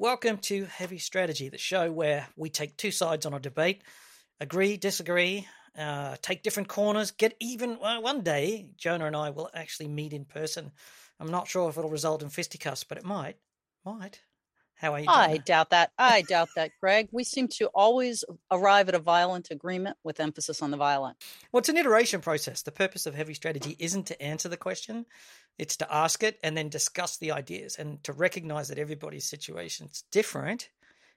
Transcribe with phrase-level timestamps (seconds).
[0.00, 3.82] Welcome to Heavy Strategy, the show where we take two sides on a debate,
[4.38, 7.80] agree, disagree, uh, take different corners, get even.
[7.80, 10.70] Well, one day, Johna and I will actually meet in person.
[11.18, 13.38] I'm not sure if it'll result in fisticuffs, but it might.
[13.84, 14.20] Might.
[14.78, 15.06] How are you?
[15.08, 15.90] I doubt that.
[15.98, 17.08] I doubt that, Greg.
[17.10, 21.16] We seem to always arrive at a violent agreement with emphasis on the violent.
[21.50, 22.62] Well, it's an iteration process.
[22.62, 25.04] The purpose of heavy strategy isn't to answer the question,
[25.58, 30.04] it's to ask it and then discuss the ideas and to recognize that everybody's situation's
[30.12, 30.68] different,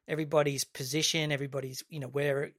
[0.07, 2.53] everybody's position, everybody's, you know, where,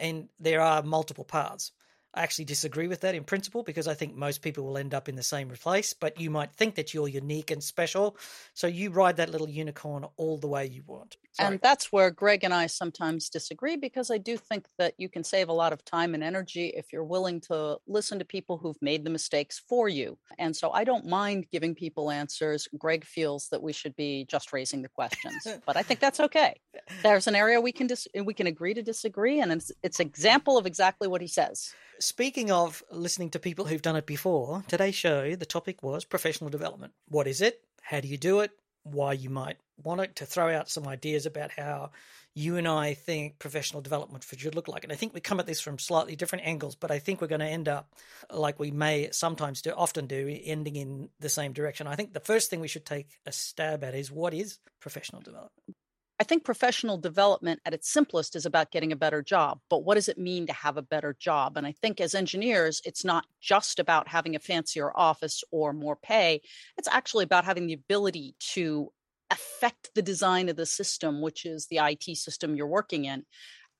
[0.00, 1.70] and there are multiple paths.
[2.14, 5.08] I actually disagree with that in principle because I think most people will end up
[5.08, 8.16] in the same place, but you might think that you're unique and special.
[8.52, 11.16] So you ride that little unicorn all the way you want.
[11.32, 11.48] Sorry.
[11.48, 15.24] And that's where Greg and I sometimes disagree because I do think that you can
[15.24, 18.80] save a lot of time and energy if you're willing to listen to people who've
[18.82, 20.18] made the mistakes for you.
[20.38, 22.68] And so I don't mind giving people answers.
[22.76, 26.60] Greg feels that we should be just raising the questions, but I think that's okay.
[27.02, 30.58] There's an area we can dis- we can agree to disagree, and it's it's example
[30.58, 31.72] of exactly what he says.
[32.02, 36.50] Speaking of listening to people who've done it before, today's show, the topic was professional
[36.50, 36.94] development.
[37.06, 37.62] What is it?
[37.80, 38.50] How do you do it?
[38.82, 41.92] Why you might want it to throw out some ideas about how
[42.34, 44.82] you and I think professional development should look like.
[44.82, 47.28] And I think we come at this from slightly different angles, but I think we're
[47.28, 47.88] going to end up
[48.32, 51.86] like we may sometimes do, often do, ending in the same direction.
[51.86, 55.22] I think the first thing we should take a stab at is what is professional
[55.22, 55.76] development?
[56.22, 59.58] I think professional development at its simplest is about getting a better job.
[59.68, 61.56] But what does it mean to have a better job?
[61.56, 65.96] And I think as engineers, it's not just about having a fancier office or more
[65.96, 66.40] pay.
[66.78, 68.92] It's actually about having the ability to
[69.32, 73.24] affect the design of the system, which is the IT system you're working in.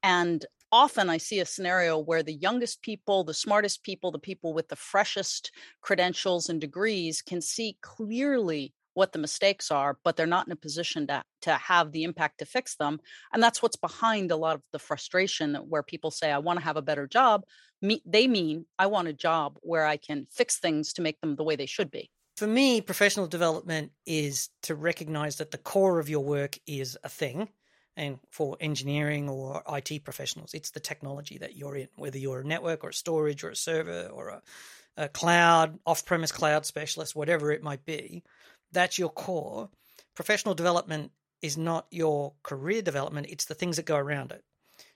[0.02, 4.52] And often I see a scenario where the youngest people, the smartest people, the people
[4.52, 10.26] with the freshest credentials and degrees can see clearly what the mistakes are, but they're
[10.26, 13.00] not in a position to, to have the impact to fix them.
[13.32, 16.64] And that's what's behind a lot of the frustration where people say, I want to
[16.64, 17.44] have a better job.
[17.80, 21.36] Me, they mean, I want a job where I can fix things to make them
[21.36, 22.10] the way they should be.
[22.36, 27.08] For me, professional development is to recognize that the core of your work is a
[27.08, 27.48] thing.
[27.94, 32.44] And for engineering or IT professionals, it's the technology that you're in, whether you're a
[32.44, 34.42] network or a storage or a server or a,
[34.96, 38.22] a cloud, off premise cloud specialist, whatever it might be
[38.72, 39.68] that's your core.
[40.14, 44.44] Professional development is not your career development, it's the things that go around it.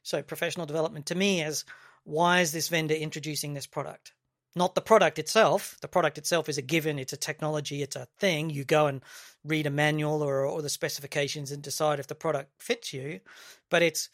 [0.02, 1.64] So, professional development to me is
[2.04, 4.12] why is this vendor introducing this product?
[4.54, 5.76] Not the product itself.
[5.82, 8.48] The product itself is a given, it's a technology, it's a thing.
[8.48, 9.02] You go and
[9.44, 13.20] read a manual or, or the specifications and decide if the product fits you.
[13.68, 14.08] But it's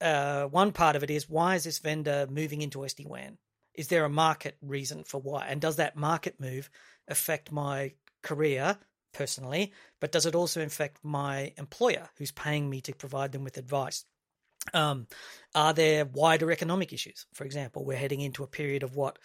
[0.00, 3.38] uh, one part of it is why is this vendor moving into SD WAN?
[3.74, 5.46] Is there a market reason for why?
[5.46, 6.70] And does that market move
[7.06, 7.92] affect my
[8.28, 8.76] career
[9.12, 13.56] personally, but does it also affect my employer who's paying me to provide them with
[13.56, 14.04] advice?
[14.74, 15.06] Um,
[15.54, 17.26] are there wider economic issues?
[17.32, 19.18] For example, we're heading into a period of what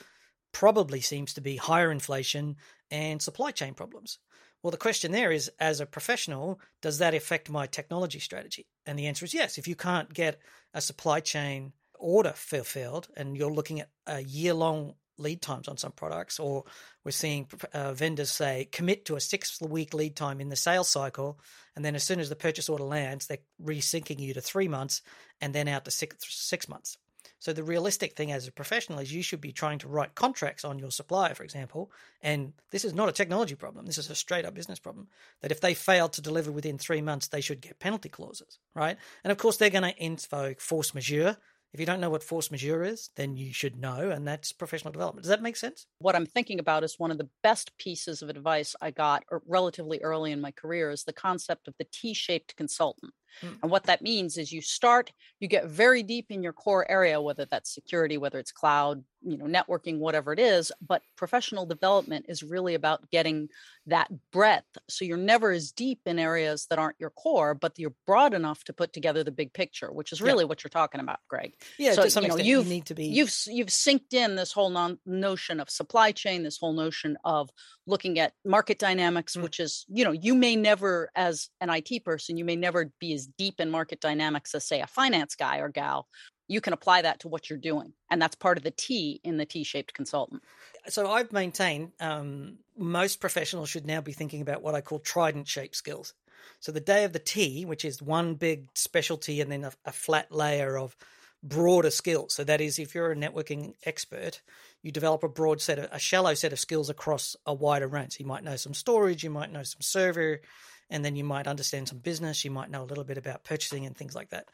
[0.53, 2.55] probably seems to be higher inflation
[2.91, 4.19] and supply chain problems.
[4.61, 8.67] Well, the question there is as a professional, does that affect my technology strategy?
[8.85, 9.57] And the answer is yes.
[9.57, 10.39] If you can't get
[10.73, 15.77] a supply chain order fulfilled and you're looking at a year long lead times on
[15.77, 16.63] some products, or
[17.03, 20.89] we're seeing uh, vendors say commit to a six week lead time in the sales
[20.89, 21.39] cycle,
[21.75, 25.01] and then as soon as the purchase order lands, they're resyncing you to three months
[25.41, 26.97] and then out to six, six months.
[27.43, 30.63] So the realistic thing as a professional is you should be trying to write contracts
[30.63, 31.91] on your supplier, for example.
[32.21, 33.85] And this is not a technology problem.
[33.85, 35.09] This is a straight up business problem.
[35.41, 38.97] That if they fail to deliver within three months, they should get penalty clauses, right?
[39.25, 41.35] And of course, they're going to invoke force majeure
[41.73, 44.91] if you don't know what force majeure is, then you should know, and that's professional
[44.91, 45.23] development.
[45.23, 45.87] Does that make sense?
[45.97, 49.41] What I'm thinking about is one of the best pieces of advice I got er,
[49.47, 53.11] relatively early in my career is the concept of the T shaped consultant.
[53.41, 53.57] Mm.
[53.63, 57.21] And what that means is you start, you get very deep in your core area,
[57.21, 60.71] whether that's security, whether it's cloud, you know, networking, whatever it is.
[60.85, 63.49] But professional development is really about getting
[63.87, 64.77] that breadth.
[64.89, 68.63] So you're never as deep in areas that aren't your core, but you're broad enough
[68.65, 70.49] to put together the big picture, which is really yeah.
[70.49, 71.53] what you're talking about, Greg.
[71.77, 74.69] Yeah, so, you know, you've, you need to be you've you've synced in this whole
[74.69, 77.49] non- notion of supply chain, this whole notion of
[77.85, 79.43] looking at market dynamics, mm.
[79.43, 83.13] which is, you know, you may never, as an IT person, you may never be
[83.13, 86.07] as deep in market dynamics as, say, a finance guy or gal.
[86.47, 87.93] You can apply that to what you're doing.
[88.09, 90.43] And that's part of the T in the T shaped consultant.
[90.87, 95.47] So I've maintained um, most professionals should now be thinking about what I call trident
[95.47, 96.13] shaped skills.
[96.59, 99.91] So the day of the T, which is one big specialty and then a, a
[99.91, 100.95] flat layer of
[101.41, 102.33] broader skills.
[102.33, 104.41] So that is, if you're a networking expert,
[104.81, 108.13] you develop a broad set of a shallow set of skills across a wider range.
[108.13, 110.41] So you might know some storage, you might know some server,
[110.89, 113.85] and then you might understand some business, you might know a little bit about purchasing
[113.85, 114.49] and things like that.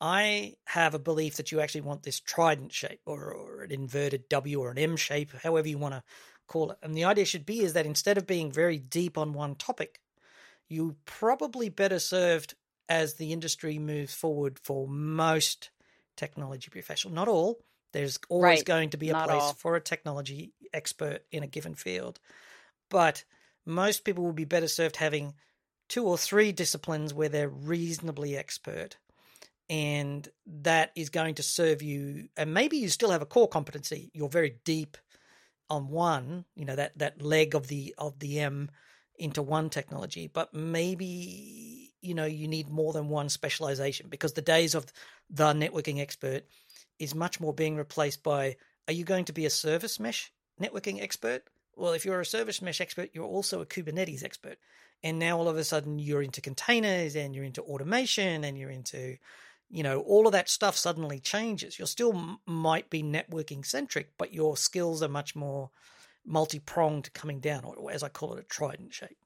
[0.00, 4.28] I have a belief that you actually want this trident shape or, or an inverted
[4.28, 6.02] W or an M shape, however you want to
[6.48, 6.78] call it.
[6.82, 10.00] And the idea should be is that instead of being very deep on one topic,
[10.68, 12.54] you probably better served
[12.88, 15.70] as the industry moves forward for most
[16.16, 17.14] technology professional.
[17.14, 17.60] Not all.
[17.92, 18.66] There's always Right.
[18.66, 19.54] going to be a Not place all.
[19.54, 22.18] for a technology expert in a given field.
[22.90, 23.24] But
[23.64, 25.34] most people will be better served having
[25.88, 28.96] two or three disciplines where they're reasonably expert.
[29.70, 32.28] And that is going to serve you.
[32.36, 34.10] And maybe you still have a core competency.
[34.12, 34.98] You're very deep
[35.70, 38.70] on one, you know, that, that leg of the of the M
[39.16, 44.42] into one technology, but maybe you know you need more than one specialization because the
[44.42, 44.86] days of
[45.30, 46.44] the networking expert
[46.98, 48.56] is much more being replaced by
[48.86, 51.44] are you going to be a service mesh networking expert?
[51.76, 54.58] Well, if you're a service mesh expert, you're also a Kubernetes expert.
[55.02, 58.70] And now all of a sudden you're into containers and you're into automation and you're
[58.70, 59.18] into,
[59.68, 61.78] you know, all of that stuff suddenly changes.
[61.78, 65.70] You're still m- might be networking centric, but your skills are much more
[66.24, 69.18] multi pronged coming down, or as I call it, a trident shape.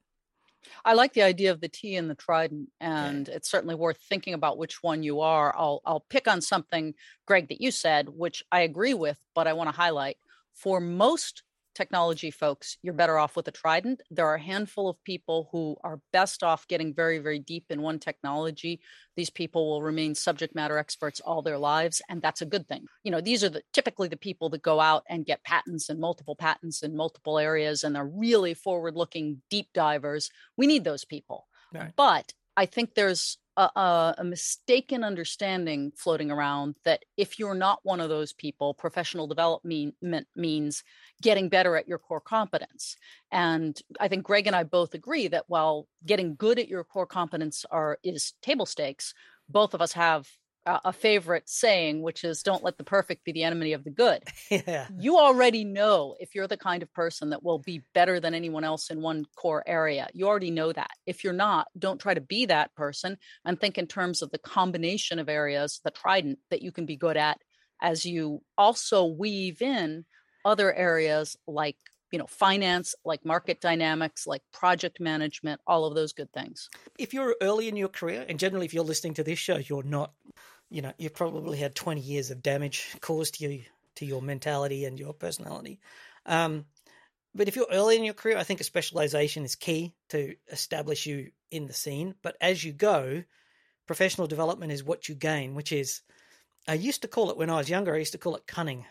[0.85, 4.33] I like the idea of the T and the trident, and it's certainly worth thinking
[4.33, 5.55] about which one you are.
[5.55, 6.95] I'll I'll pick on something,
[7.25, 10.17] Greg, that you said, which I agree with, but I want to highlight.
[10.53, 11.43] For most
[11.79, 14.01] technology folks, you're better off with a trident.
[14.11, 17.81] There are a handful of people who are best off getting very, very deep in
[17.81, 18.81] one technology.
[19.15, 22.83] These people will remain subject matter experts all their lives, and that's a good thing.
[23.05, 26.01] You know, these are the typically the people that go out and get patents and
[26.01, 30.29] multiple patents in multiple areas, and they're really forward-looking deep divers.
[30.57, 31.47] We need those people.
[31.73, 31.93] Right.
[31.95, 37.99] But I think there's a, a, mistaken understanding floating around that if you're not one
[37.99, 39.95] of those people, professional development
[40.35, 40.83] means
[41.21, 42.95] getting better at your core competence.
[43.31, 47.05] And I think Greg and I both agree that while getting good at your core
[47.05, 49.13] competence are is table stakes,
[49.49, 50.29] both of us have
[50.65, 53.89] a, a favorite saying, which is "Don't let the perfect be the enemy of the
[53.89, 54.87] good." yeah.
[54.97, 58.63] you already know if you're the kind of person that will be better than anyone
[58.63, 60.07] else in one core area.
[60.13, 60.91] You already know that.
[61.05, 64.39] If you're not, don't try to be that person and think in terms of the
[64.39, 67.37] combination of areas, the trident that you can be good at
[67.81, 70.05] as you also weave in
[70.45, 71.77] other areas like
[72.11, 77.13] you know finance like market dynamics like project management all of those good things if
[77.13, 80.11] you're early in your career, and generally if you're listening to this show, you're not,
[80.69, 83.63] you know, you've probably had 20 years of damage caused to you,
[83.95, 85.79] to your mentality and your personality.
[86.25, 86.65] Um,
[87.33, 91.05] but if you're early in your career, I think a specialization is key to establish
[91.05, 92.15] you in the scene.
[92.21, 93.23] But as you go,
[93.87, 96.01] professional development is what you gain, which is,
[96.67, 98.85] I used to call it when I was younger, I used to call it cunning.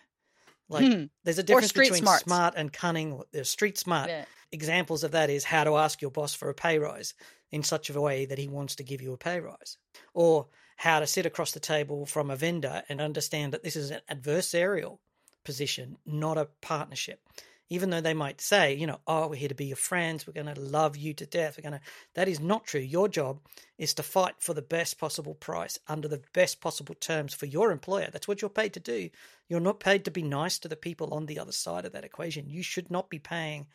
[0.68, 1.04] Like Hmm.
[1.24, 2.24] there's a difference between smarts.
[2.24, 3.22] smart and cunning.
[3.32, 4.24] There's street smart Yeah.
[4.52, 7.14] examples of that is how to ask your boss for a pay rise
[7.50, 9.78] in such a way that he wants to give you a pay rise,
[10.12, 13.90] or how to sit across the table from a vendor and understand that this is
[13.90, 14.98] an adversarial
[15.44, 17.22] position, not a partnership.
[17.70, 20.32] Even though they might say, you know, oh, we're here to be your friends, we're
[20.32, 21.86] going to love you to death, we're going to.
[22.14, 22.80] That is not true.
[22.80, 23.40] Your job
[23.76, 27.70] is to fight for the best possible price under the best possible terms for your
[27.70, 28.08] employer.
[28.10, 29.10] That's what you're paid to do.
[29.48, 32.04] You're not paid to be nice to the people on the other side of that
[32.04, 32.48] equation.
[32.48, 33.66] You should not be paying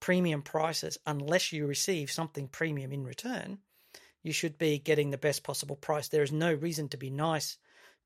[0.00, 3.58] premium prices unless you receive something premium in return.
[4.22, 6.08] You should be getting the best possible price.
[6.08, 7.58] There is no reason to be nice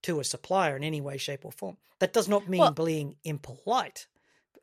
[0.02, 1.76] to a supplier in any way, shape, or form.
[1.99, 4.06] That does not mean Well- being impolite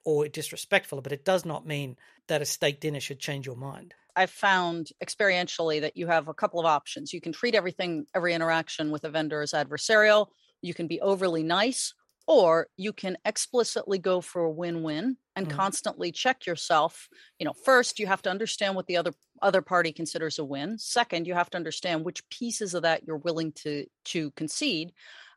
[0.06, 3.96] or disrespectful, but it does not mean that a steak dinner should change your mind.
[4.16, 7.14] I've found experientially that you have a couple of options.
[7.14, 10.28] You can treat everything, every interaction with a vendor as adversarial.
[10.62, 11.94] You can be overly nice,
[12.28, 15.50] or you can explicitly go for a win-win and Mhm.
[15.50, 17.10] constantly check yourself.
[17.40, 20.78] You know, first you have to understand what the other other party considers a win.
[20.78, 24.94] Second, you have to understand which pieces of that you're willing to to concede.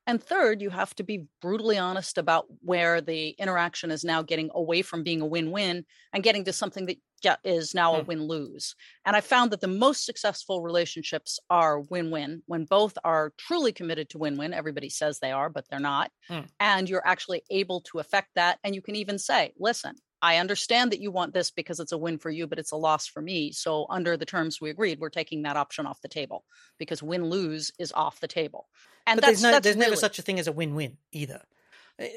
[0.06, 4.50] And third, you have to be brutally honest about where the interaction is now getting
[4.54, 8.06] away from being a win-win and getting to something that is now a Hmm.
[8.06, 8.76] win lose.
[9.04, 13.72] And I found that the most successful relationships are win win when both are truly
[13.72, 14.54] committed to win win.
[14.54, 16.12] Everybody says they are, but they're not.
[16.28, 16.46] Hmm.
[16.60, 18.60] And you're actually able to affect that.
[18.62, 21.98] And you can even say, listen, I understand that you want this because it's a
[21.98, 23.52] win for you, but it's a loss for me.
[23.52, 26.44] So, under the terms we agreed, we're taking that option off the table
[26.78, 28.66] because win lose is off the table.
[29.06, 31.42] And there's no, there's never such a thing as a win-win either.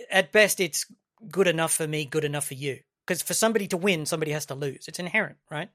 [0.10, 0.86] At best, it's
[1.30, 2.80] good enough for me, good enough for you.
[3.06, 4.88] Because for somebody to win, somebody has to lose.
[4.88, 5.70] It's inherent, right?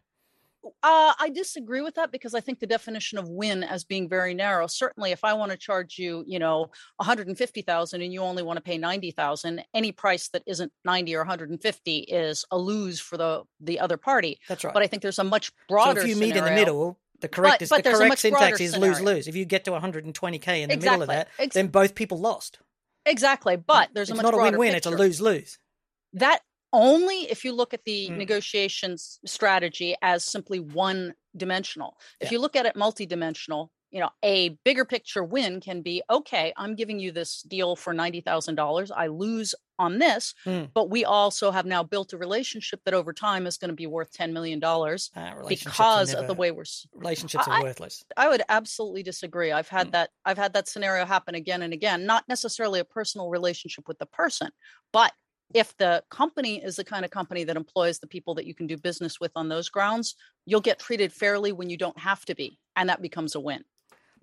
[0.82, 4.34] Uh, I disagree with that because I think the definition of win as being very
[4.34, 4.66] narrow.
[4.66, 8.62] Certainly, if I want to charge you, you know, 150,000 and you only want to
[8.62, 13.80] pay 90,000, any price that isn't 90 or 150 is a lose for the the
[13.80, 14.38] other party.
[14.48, 14.74] That's right.
[14.74, 17.28] But I think there's a much so broader if you meet in the middle, The
[17.28, 19.28] correct But- is but the correct syntax is lose lose.
[19.28, 22.58] If you get to 120k in the middle of that, Ex- then both people lost.
[23.06, 23.56] Exactly.
[23.56, 24.74] But there's a it's much not a win-win.
[24.74, 25.58] It's a lose lose.
[26.14, 26.40] that
[26.74, 28.16] only if you look at the Mm.
[28.18, 31.98] negotiations strategy as simply one dimensional.
[32.20, 36.52] If you look at it multidimensional, you know, a bigger picture win can be okay,
[36.56, 38.90] I'm giving you this deal for $90,000.
[38.90, 40.70] I lose on this, Mm.
[40.74, 43.86] but we also have now built a relationship that over time is going to be
[43.86, 48.04] worth $10 million Uh, because of the way we're relationships I- are worthless.
[48.16, 49.50] I would absolutely disagree.
[49.52, 49.92] I've had Mm.
[49.92, 53.98] that I've had that scenario happen again and again, not necessarily a personal relationship with
[53.98, 54.50] the person,
[54.92, 55.12] but
[55.52, 58.66] if the company is the kind of company that employs the people that you can
[58.66, 60.14] do business with on those grounds,
[60.46, 63.64] you'll get treated fairly when you don't have to be, and that becomes a win.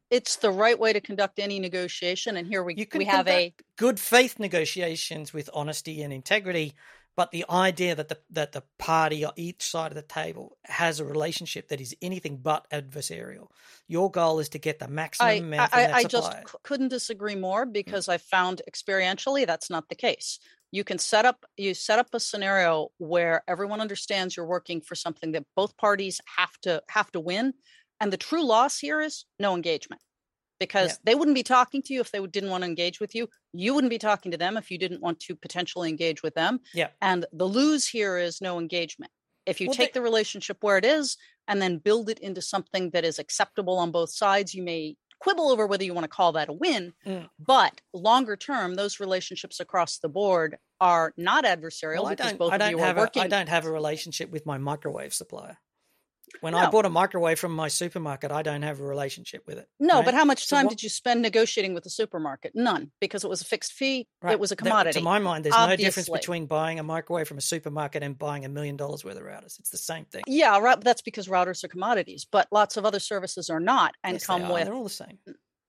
[0.10, 4.00] It's the right way to conduct any negotiation and here we we have a good
[4.00, 6.74] faith negotiations with honesty and integrity,
[7.16, 11.00] but the idea that the that the party on each side of the table has
[11.00, 13.48] a relationship that is anything but adversarial.
[13.88, 17.66] Your goal is to get the maximum I, I, that I just couldn't disagree more
[17.66, 17.72] mm.
[17.72, 20.40] because I found experientially that's not the case.
[20.72, 24.96] You can set up you set up a scenario where everyone understands you're working for
[24.96, 27.54] something that both parties have to have to win,
[28.00, 30.02] and the true loss here is no engagement
[30.60, 30.96] because Yeah.
[31.06, 33.28] they wouldn't be talking to you if they didn't want to engage with you.
[33.52, 36.60] You wouldn't be talking to them if you didn't want to potentially engage with them.
[36.74, 36.90] Yeah.
[37.02, 39.12] And the lose here is no engagement.
[39.48, 42.42] If you Well, take they- the relationship where it is and then build it into
[42.44, 46.10] something that is acceptable on both sides, you may quibble over whether you want to
[46.10, 46.94] call that a win.
[47.06, 47.30] Mm.
[47.40, 52.52] But longer term, those relationships across the board are not adversarial Well, I because both
[52.52, 53.22] I of don't you are a, working.
[53.22, 55.60] I don't have a relationship with my microwave supplier.
[56.40, 59.68] When I bought a microwave from my supermarket, I don't have a relationship with it.
[59.80, 60.06] no, right?
[60.06, 62.54] but how much So time what- did you spend negotiating with the supermarket?
[62.56, 64.08] None, because it was a fixed fee.
[64.22, 64.32] Right.
[64.34, 65.00] It was a That- commodity.
[65.00, 68.46] to my mind, there's no difference between buying a microwave from a supermarket and buying
[68.46, 69.60] a million dollars worth of routers.
[69.60, 70.24] It's the same thing.
[70.28, 70.80] yeah, right.
[70.80, 74.48] That's because routers are commodities, but lots of other services are not and Yes, come
[74.50, 75.20] with They're all the same.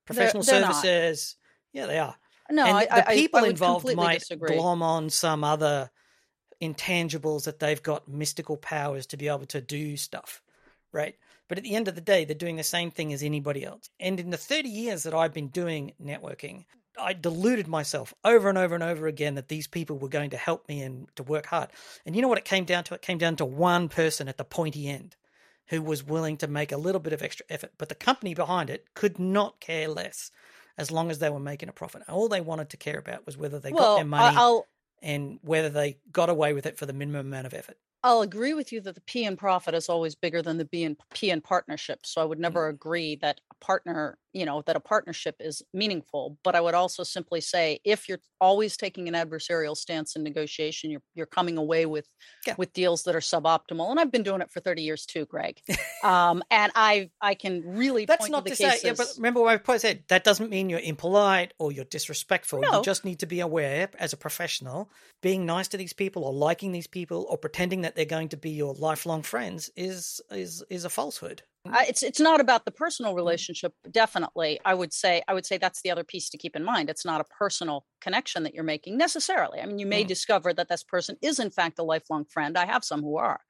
[0.06, 0.76] Professional they're not.
[0.82, 1.36] services.
[1.72, 2.16] Yeah, they are.
[2.50, 2.64] no.
[2.66, 4.56] and I, the I, people I involved might disagree.
[4.56, 5.90] glom on some other
[6.60, 10.42] intangibles that they've got mystical powers to be able to do stuff,
[10.92, 11.16] right?
[11.48, 13.90] But at the end of the day, they're doing the same thing as anybody else.
[14.00, 16.64] And in the 30 years that I've been doing networking,
[17.00, 20.36] I deluded myself over and over and over again that these people were going to
[20.36, 21.70] help me and to work hard.
[22.04, 22.94] And you know what it came down to?
[22.94, 25.16] It came down to one person at the pointy end
[25.68, 27.72] who was willing to make a little bit of extra effort.
[27.78, 30.30] But the company behind it could not care less
[30.76, 32.02] as long as they were making a profit.
[32.08, 34.66] All they wanted to care about was whether they got their money I'll
[35.02, 37.76] and whether they got away with it for the minimum amount of effort.
[38.04, 40.82] I'll agree with you that the P in profit is always bigger than the B
[40.84, 42.04] in P in partnership.
[42.06, 42.68] So I would never Mm.
[42.68, 46.38] agree that a partner, you know, that a partnership is meaningful.
[46.42, 50.90] But I would also simply say if you're always taking an adversarial stance in negotiation,
[50.90, 52.08] you're you're coming away with
[52.46, 52.54] Yeah.
[52.58, 53.90] with deals that are suboptimal.
[53.90, 55.60] And I've been doing it for 30 years too, Greg.
[56.02, 59.40] um, and I I can really That's point not to to say, yeah, but remember
[59.40, 62.60] what I said, that doesn't mean you're impolite or you're disrespectful.
[62.60, 62.78] No.
[62.78, 66.32] You just need to be aware as a professional, being nice to these people or
[66.32, 70.62] liking these people or pretending that they're going to be your lifelong friends is is
[70.70, 71.42] is a falsehood.
[71.70, 73.16] I, it's it's not about the personal Mm.
[73.16, 74.58] relationship definitely.
[74.64, 76.90] I would say i would say that's the other piece to keep in mind.
[76.90, 79.60] It's not a personal connection that you're making necessarily.
[79.60, 80.08] I mean you may Mm.
[80.08, 82.58] discover that this person is in fact a lifelong friend.
[82.58, 83.40] I have some who are.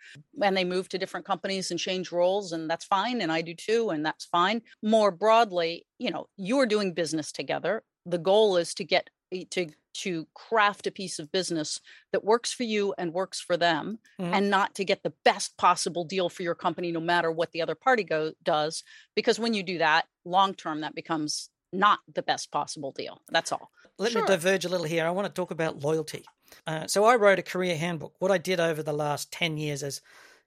[0.43, 3.55] And they move to different companies and change roles and that's fine and i do
[3.55, 4.63] too and that's fine.
[4.83, 7.83] More broadly you know you're doing business together.
[8.05, 11.81] The goal is to get eh, to to craft a piece of business
[12.13, 14.33] that works for you and works for them Mhm.
[14.33, 17.63] and not to get the best possible deal for your company no matter what the
[17.63, 18.83] other party go does
[19.15, 23.53] because when you do that long term that becomes not the best possible deal that's
[23.53, 24.23] all Let Sure.
[24.23, 25.07] me diverge a little here.
[25.07, 26.25] I want to talk about loyalty.
[26.67, 28.15] Uh, so I wrote a career handbook.
[28.21, 30.01] What I did over the last 10 years is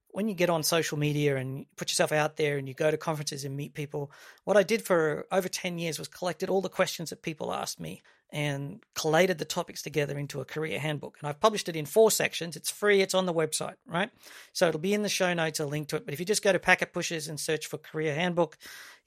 [0.10, 2.90] when you get on social media and you put yourself out there and you go
[2.90, 4.12] to conferences and meet people,
[4.46, 7.80] what I did for over 10 years was collected all the questions that people asked
[7.80, 8.02] me
[8.36, 11.16] and collated the topics together into a career handbook.
[11.20, 12.58] And I've published it in four sections.
[12.58, 14.10] It's free, it's on the website, right?
[14.52, 16.04] So it'll be in the show notes, a link to it.
[16.04, 18.58] But if you just go to Packet Pushers and search for career handbook,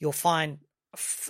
[0.01, 0.61] you'll find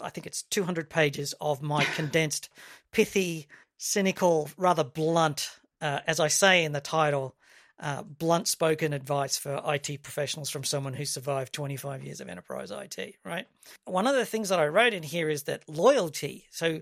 [0.00, 2.50] I think it's 200 pages of my condensed,
[2.92, 5.50] pithy, cynical, rather blunt,
[5.80, 7.34] uh, as I say in the title,
[7.80, 12.70] uh, blunt spoken advice for IT professionals from someone who survived 25 years of enterprise
[12.70, 13.48] IT, right?
[13.86, 16.46] One of the things that I wrote in here is that loyalty.
[16.52, 16.80] So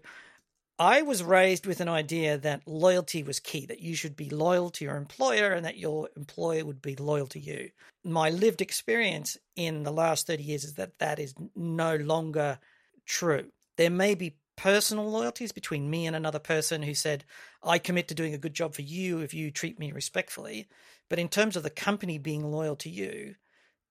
[0.78, 4.68] I was raised with an idea that loyalty was key, that you should be loyal
[4.71, 7.71] to your employer and that your employer would be loyal to you.
[8.04, 12.59] My lived experience in the last 30 years is that that is no longer
[13.06, 13.52] true.
[13.78, 17.25] There may be personal loyalties between me and another person who said,
[17.62, 20.68] I commit to doing a good job for you if you treat me respectfully.
[21.09, 23.37] But in terms of the company being loyal to you,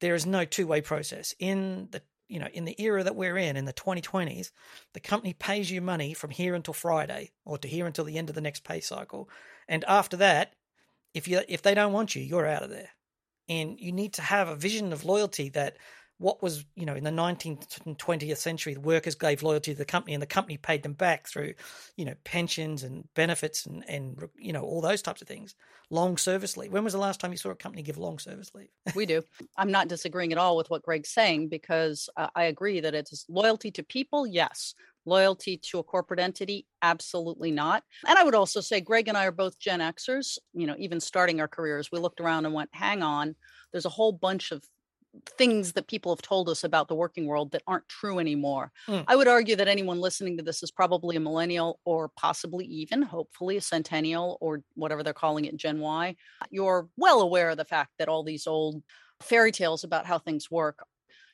[0.01, 1.34] there is no two way process.
[1.39, 4.51] In the you know, in the era that we're in, in the 2020s,
[4.94, 8.29] the company pays you money from here until Friday or to here until the end
[8.29, 9.29] of the next pay cycle.
[9.67, 10.53] And after that,
[11.13, 12.89] if you if they don't want you, you're out of there.
[13.48, 15.77] And you need to have a vision of loyalty that
[16.17, 19.77] what was, you know, in the 19th and 20th century, the workers gave loyalty to
[19.77, 21.53] the company and the company paid them back through,
[21.98, 25.55] you know, pensions and benefits and, and you know, all those types of things.
[25.89, 26.72] Long service leave.
[26.72, 28.69] When was the last time you saw a company give long service leave?
[28.95, 29.22] we do.
[29.57, 33.25] I'm not disagreeing at all with what Greg's saying because uh, I agree that it's
[33.27, 34.74] loyalty to people, yes.
[35.07, 37.84] Loyalty to a corporate entity, absolutely not.
[38.07, 41.00] And I would also say Greg and I are both Gen Xers, you know, even
[41.00, 43.36] starting our careers, we looked around and went, hang on,
[43.72, 44.63] there's a whole bunch of
[45.38, 48.72] things that people have told us about the working world that aren't true anymore.
[48.88, 49.05] Mm.
[49.07, 53.01] I would argue that anyone listening to this is probably a millennial or possibly even,
[53.01, 56.15] hopefully, a centennial or whatever they're calling it, Gen Y.
[56.50, 58.84] You're well aware of the fact that all these old
[59.22, 60.86] fairy tales about how things work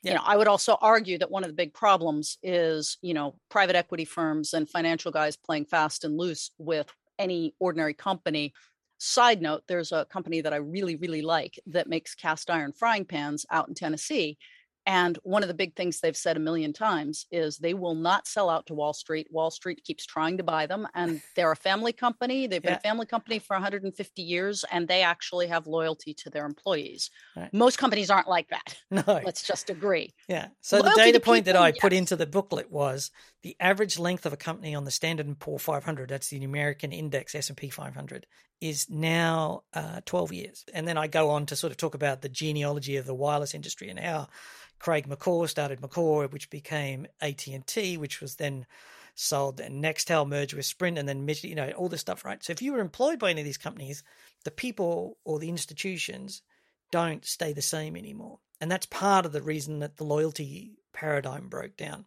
[0.04, 0.12] yeah.
[0.12, 3.36] you know i would also argue that one of the big problems is you know
[3.50, 6.88] private equity firms and financial guys playing fast and loose with
[7.20, 8.54] any ordinary company
[9.04, 13.04] Side note, there's a company that I really, really like that makes cast iron frying
[13.04, 14.38] pans out in Tennessee.
[14.86, 18.28] And one of the big things they've said a million times is they will not
[18.28, 19.28] sell out to Wall Street.
[19.32, 20.88] Wall Street keeps trying to buy them.
[20.94, 22.46] And they're a family company.
[22.46, 22.78] They've been yeah.
[22.78, 27.10] a family company for 150 years, and they actually have loyalty to their employees.
[27.36, 27.52] Right.
[27.52, 28.78] Most companies aren't like that.
[28.92, 29.20] No.
[29.26, 30.14] Let's just agree.
[30.28, 30.50] Yeah.
[30.62, 31.78] So loyalty the data point people, that I yes.
[31.82, 33.10] put into the booklet was
[33.42, 36.92] the average length of a company on the Standard & Poor 500, that's the American
[36.92, 38.28] index S&P 500,
[38.62, 40.66] is now uh, 12 years.
[40.74, 43.56] And then I go on to sort of talk about the genealogy of the wireless
[43.56, 44.28] industry and how
[44.80, 48.66] Craig McCaw started McCaw, which became AT and T, which was then
[49.16, 52.44] sold, and Nextel merged with Sprint, and then you know all this stuff, right?
[52.44, 54.04] So if you were employed by any of these companies,
[54.44, 56.42] the people or the institutions
[56.92, 61.48] don't stay the same anymore, and that's part of the reason that the loyalty paradigm
[61.48, 62.06] broke down.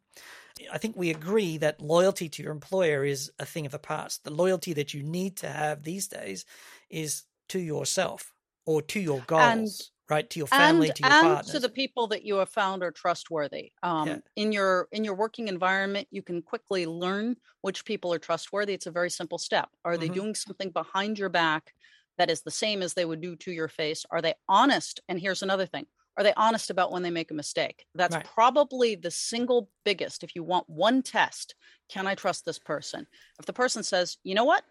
[0.73, 4.25] I think we agree that loyalty to your employer is a thing of the past.
[4.25, 6.45] The loyalty that you need to have these days
[6.91, 8.33] is to yourself
[8.65, 9.43] or to your goals.
[9.43, 9.69] And
[10.11, 11.53] right to your family and, to your and partners.
[11.53, 14.19] to the people that you have found are trustworthy um, yeah.
[14.37, 18.87] in your in your working environment you can quickly learn which people are trustworthy it's
[18.87, 20.15] a very simple step are they mm-hmm.
[20.15, 21.73] doing something behind your back
[22.19, 25.19] that is the same as they would do to your face are they honest and
[25.19, 28.27] here's another thing are they honest about when they make a mistake that's right.
[28.35, 31.55] probably the single biggest if you want one test
[31.89, 33.07] can i trust this person
[33.39, 34.65] if the person says you know what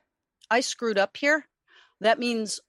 [0.50, 1.46] i screwed up here
[2.02, 2.60] that means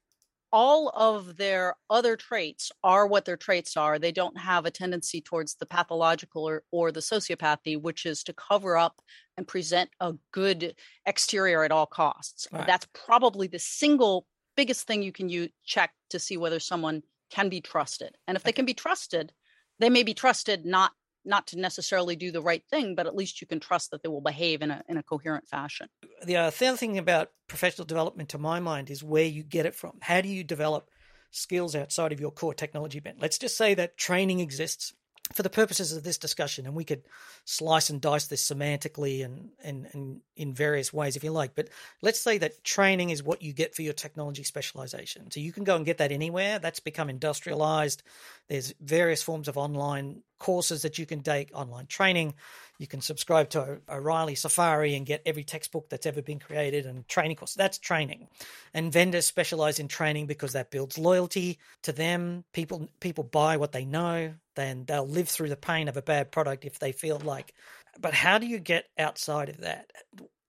[0.55, 3.99] all of their other traits are what their traits are.
[3.99, 8.33] They don't have a tendency towards the pathological or, or the sociopathy, which is to
[8.35, 9.01] cover up
[9.37, 12.47] and present a good exterior at all costs.
[12.53, 12.69] Right.
[12.69, 17.03] That's probably the single biggest thing you can use, check to see whether someone
[17.35, 18.16] can be trusted.
[18.27, 19.33] And if they can be trusted,
[19.81, 20.92] they may be trusted not
[21.27, 24.11] not to necessarily do the right thing, but at least you can trust that they
[24.11, 25.88] will behave in a in a coherent fashion.
[26.25, 29.75] The uh, other thing about professional development, to my mind, is where you get it
[29.75, 29.99] from.
[30.03, 30.90] How do you develop
[31.31, 33.20] skills outside of your core technology bent?
[33.20, 34.92] Let's just say that training exists
[35.33, 37.03] for the purposes of this discussion, and we could
[37.45, 41.69] slice and dice this semantically and, and, and in various ways if you like, but
[42.03, 45.31] let's say that training is what you get for your technology specialization.
[45.31, 46.59] So you can go and get that anywhere.
[46.59, 48.03] That's become industrialized.
[48.49, 52.35] There's various forms of online courses that you can take, online training.
[52.79, 57.09] You can subscribe to O'Reilly Safari and get every textbook that's ever been created and
[57.09, 57.55] training course.
[57.55, 58.29] That's training.
[58.75, 62.45] And vendors specialize in training because that builds loyalty to them.
[62.53, 66.31] People people buy what they know, then they'll live through the pain of a bad
[66.31, 67.55] product if they feel like.
[67.99, 69.91] But how do you get outside of that?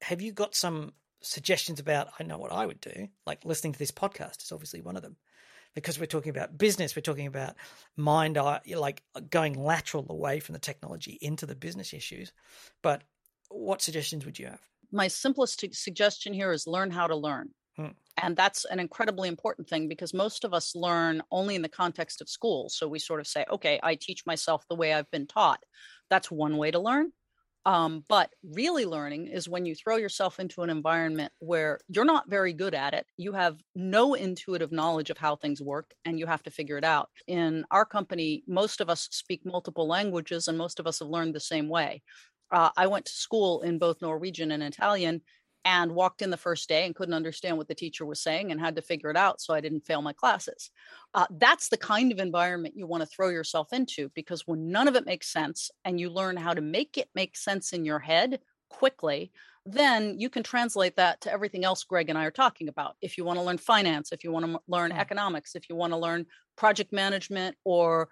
[0.02, 3.08] Have you got some suggestions about I know what I would do?
[3.26, 5.16] Like listening to this podcast is obviously one of them
[5.76, 7.56] because we're talking about business, we're talking about
[7.96, 8.38] mind,
[8.76, 12.32] like going lateral away from the technology into the business issues.
[12.82, 13.04] But
[13.50, 14.62] what suggestions would you have?
[14.92, 17.50] My simplest suggestion here is learn how to learn.
[17.76, 17.88] Hmm.
[18.18, 22.22] And that's an incredibly important thing because most of us learn only in the context
[22.22, 22.70] of school.
[22.70, 25.60] So we sort of say, okay, I teach myself the way I've been taught.
[26.10, 27.12] That's one way to learn.
[27.65, 32.30] Um, but really learning is when you throw yourself into an environment where you're not
[32.30, 33.08] very good at it.
[33.17, 36.84] You have no intuitive knowledge of how things work and you have to figure it
[36.84, 37.10] out.
[37.25, 41.34] In our company, most of us speak multiple languages and most of us have learned
[41.34, 42.04] the same way.
[42.51, 45.21] Uh, I went to school in both Norwegian and Italian
[45.65, 48.62] and walked in the first day and couldn't understand what the teacher was saying and
[48.62, 50.69] had to figure it out so I didn't fail my classes.
[51.15, 54.88] Uh, that's the kind of environment you want to throw yourself into because when none
[54.88, 57.99] of it makes sense and you learn how to make it make sense in your
[57.99, 59.32] head quickly,
[59.65, 62.95] then you can translate that to everything else Greg and I are talking about.
[63.01, 65.93] If you want to learn finance, if you want to learn economics, if you want
[65.93, 68.10] to learn project management or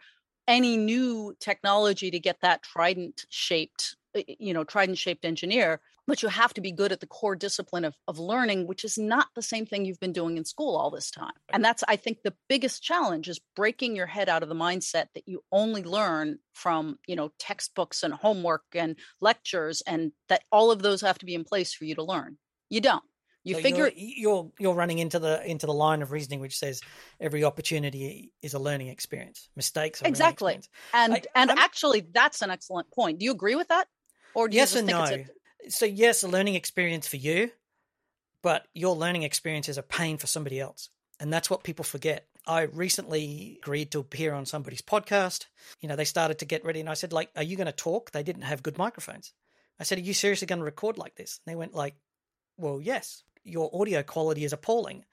[0.48, 6.30] any new technology to get that trident shaped you know trident shaped engineer but you
[6.30, 9.42] have to be good at the core discipline of, of learning which is not the
[9.42, 11.34] same thing you've been doing in school all this time.
[11.52, 15.08] And that's i think the biggest challenge is breaking your head out of the mindset
[15.16, 20.72] that you only learn from you know textbooks and homework and lectures and that all
[20.72, 22.38] of those have to be in place for you to learn.
[22.70, 23.04] You don't.
[23.44, 26.58] You so figure you're, you're you're running into the into the line of reasoning which
[26.58, 26.82] says
[27.20, 29.50] every opportunity is a learning experience.
[29.56, 30.60] Mistakes are exactly.
[30.94, 33.20] and I, and I'm, actually that's an excellent point.
[33.20, 33.88] Do you agree with that?
[34.34, 35.06] Or do yes and no
[35.70, 37.52] so yes, a learning experience for you,
[38.42, 40.90] but your learning experience is a pain for somebody else.
[41.20, 42.28] And that's what people forget.
[42.46, 45.46] I recently agreed to appear on somebody's podcast.
[45.80, 47.72] You know, they started to get ready and I said, like, are you going to
[47.72, 48.12] talk?
[48.12, 49.34] They didn't have good microphones.
[49.80, 51.40] I said, are you seriously going to record like this?
[51.46, 51.96] And they went like,
[52.58, 55.06] well, yes, your audio quality is appalling.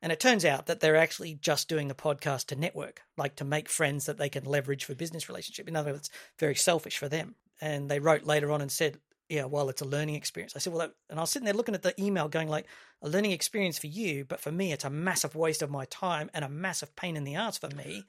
[0.00, 3.44] And it turns out that they're actually just doing the podcast to network, like to
[3.44, 5.68] make friends that they can leverage for business relationship.
[5.68, 7.34] In other words, very selfish for them.
[7.60, 10.54] And they wrote later on and said, yeah, well, it's a learning experience.
[10.56, 12.66] I said, well, and I was sitting there looking at the email going like,
[13.02, 16.30] a learning experience for you, but for me, it's a massive waste of my time
[16.34, 18.04] and a massive pain in the ass for me.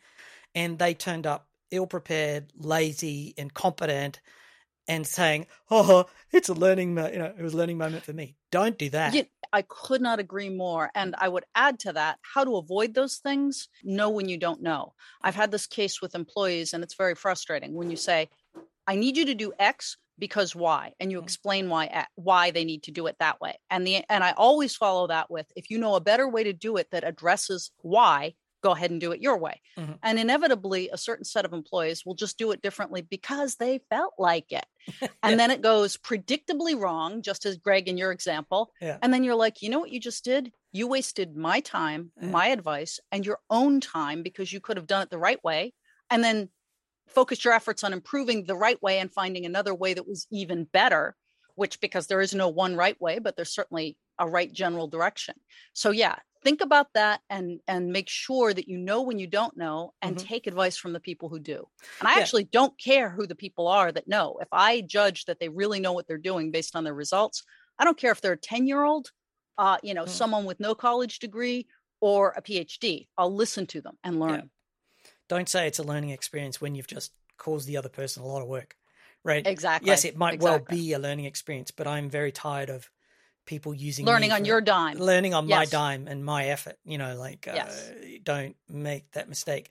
[0.56, 4.20] And they turned up ill prepared, lazy, incompetent,
[4.88, 8.14] and saying, "Oh, it's a learning, mo-, you know, it was a learning moment for
[8.14, 9.14] me." Don't do that.
[9.14, 10.90] Yeah, I could not agree more.
[10.96, 13.70] And I would add to that, how to avoid those things.
[13.84, 14.96] Know when you don't know.
[15.22, 18.30] I've had this case with employees, and it's very frustrating when you say,
[18.88, 21.24] "I need you to do X." because why and you mm-hmm.
[21.24, 24.76] explain why why they need to do it that way and the and i always
[24.76, 28.34] follow that with if you know a better way to do it that addresses why
[28.62, 29.94] go ahead and do it your way mm-hmm.
[30.04, 34.14] and inevitably a certain set of employees will just do it differently because they felt
[34.18, 34.66] like it
[35.24, 38.98] and then it goes predictably wrong just as greg in your example yeah.
[39.02, 42.30] and then you're like you know what you just did you wasted my time yeah.
[42.30, 45.74] my advice and your own time because you could have done it the right way
[46.10, 46.50] and then
[47.10, 50.66] focused your efforts on improving the right way and finding another way that was even
[50.66, 51.16] better
[51.56, 55.36] which because there is no one right way but there's certainly a right general direction
[55.74, 59.58] so yeah think about that and and make sure that you know when you don't
[59.58, 60.28] know and mm-hmm.
[60.28, 61.68] take advice from the people who do
[62.00, 62.22] and i yeah.
[62.22, 65.80] actually don't care who the people are that know if i judge that they really
[65.80, 67.44] know what they're doing based on their results
[67.78, 69.12] i don't care if they're a 10 year old
[69.58, 70.10] uh, you know mm.
[70.10, 71.68] someone with no college degree
[72.00, 74.42] or a phd i'll listen to them and learn yeah
[75.30, 78.42] don't say it's a learning experience when you've just caused the other person a lot
[78.42, 78.76] of work,
[79.24, 79.48] right?
[79.48, 79.88] Exactly.
[79.88, 80.76] Yes, it might exactly.
[80.76, 82.90] well be a learning experience, but I'm very tired of
[83.46, 85.58] people using learning on your dime, learning on yes.
[85.58, 86.78] my dime and my effort.
[86.84, 87.90] You know, like uh, yes.
[87.90, 89.70] uh, don't make that mistake.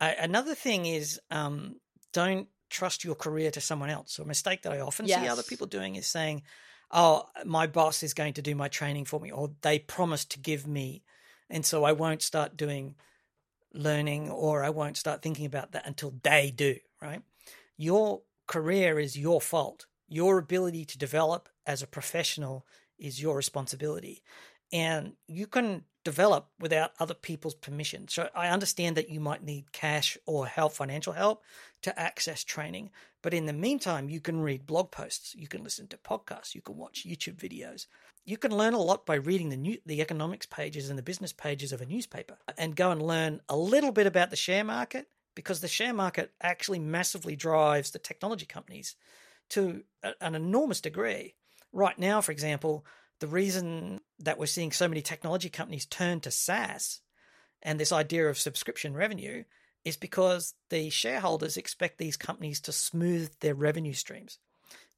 [0.00, 1.76] Uh, another thing is um,
[2.12, 4.12] don't trust your career to someone else.
[4.12, 5.20] So a mistake that I often yes.
[5.20, 6.42] see other people doing is saying,
[6.90, 10.38] "Oh, my boss is going to do my training for me," or they promised to
[10.38, 11.02] give me,
[11.50, 12.94] and so I won't start doing
[13.72, 17.22] learning or I won't start thinking about that until they do, right?
[17.76, 19.86] Your career is your fault.
[20.08, 22.66] Your ability to develop as a professional
[22.98, 24.22] is your responsibility.
[24.72, 28.08] And you can develop without other people's permission.
[28.08, 31.42] So I understand that you might need cash or help, financial help
[31.82, 32.90] to access training.
[33.22, 36.62] But in the meantime, you can read blog posts, you can listen to podcasts, you
[36.62, 37.86] can watch YouTube videos.
[38.30, 41.32] You can learn a lot by reading the new, the economics pages and the business
[41.32, 45.08] pages of a newspaper and go and learn a little bit about the share market
[45.34, 48.94] because the share market actually massively drives the technology companies
[49.48, 51.34] to a, an enormous degree.
[51.72, 52.86] Right now, for example,
[53.18, 57.00] the reason that we're seeing so many technology companies turn to SaaS
[57.64, 59.42] and this idea of subscription revenue
[59.84, 64.38] is because the shareholders expect these companies to smooth their revenue streams.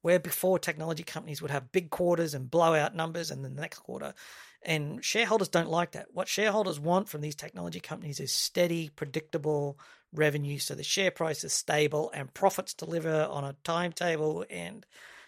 [0.03, 3.61] Where before technology companies would have big quarters and blow out numbers and then the
[3.61, 4.13] next quarter.
[4.61, 6.07] And shareholders don't like that.
[6.13, 9.79] What shareholders want from these technology companies is steady, predictable
[10.13, 14.85] revenue so the share price is stable and profits deliver on a timetable and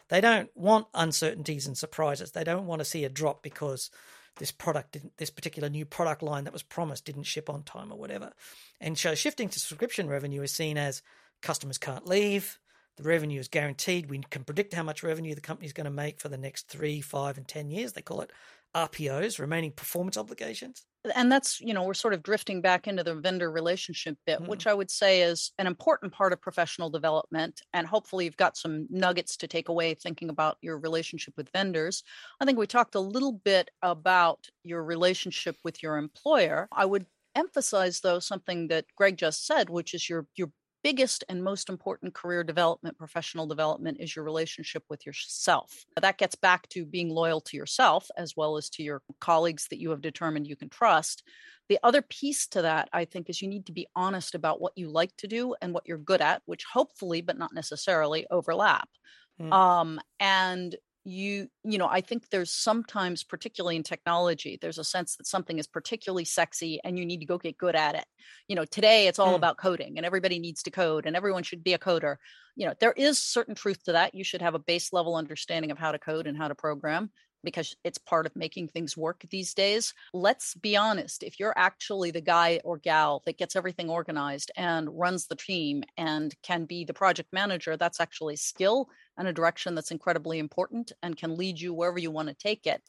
[0.10, 2.32] they don't want uncertainties and surprises.
[2.32, 3.90] They don't want to see a drop because
[4.38, 7.92] this product didn't, this particular new product line that was promised didn't ship on time
[7.92, 8.34] or whatever.
[8.80, 11.02] And so shifting to subscription revenue is seen as
[11.42, 12.60] customers can't leave,
[12.98, 14.10] the revenue is guaranteed.
[14.10, 16.70] We can predict how much revenue the company is going to make for the next
[16.70, 17.94] three, five, and 10 years.
[17.94, 18.32] They call it
[18.76, 20.86] RPOs, remaining performance obligations.
[21.14, 24.48] And that's, you know, we're sort of drifting back into the vendor relationship bit, mm.
[24.48, 27.62] which I would say is an important part of professional development.
[27.74, 32.04] And hopefully you've got some nuggets to take away thinking about your relationship with vendors.
[32.42, 36.68] I think we talked a little bit about your relationship with your employer.
[36.72, 37.06] I would
[37.36, 40.52] emphasize though something that Greg just said, which is your your
[40.86, 45.84] biggest and most important career development, professional development is your relationship with yourself.
[46.00, 49.80] That gets back to being loyal to yourself as well as to your colleagues that
[49.80, 51.24] you have determined you can trust.
[51.70, 54.74] The other piece to that, I think, is you need to be honest about what
[54.76, 58.88] you like to do and what you're good at, which hopefully, but not necessarily, overlap.
[59.42, 59.52] Mm.
[59.52, 65.16] Um, and you you know i think there's sometimes particularly in technology there's a sense
[65.16, 68.06] that something is particularly sexy and you need to go get good at it.
[68.48, 69.36] You know today it's all mm.
[69.36, 72.18] about coding and everybody needs to code and everyone should be a coder.
[72.56, 74.16] You know there is certain truth to that.
[74.16, 77.12] You should have a base level understanding of how to code and how to program
[77.46, 79.94] because it's part of making things work these days.
[80.14, 84.90] Let's be honest, if you're actually the guy or gal that gets everything organized and
[84.92, 89.76] runs the team and can be the project manager, that's actually skill and a direction
[89.76, 92.82] that's incredibly important and can lead you wherever you want to take it.